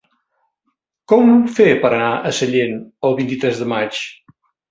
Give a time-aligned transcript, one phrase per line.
[1.13, 2.75] Com ho puc fer per anar a Sallent
[3.09, 4.01] el vint-i-tres de maig?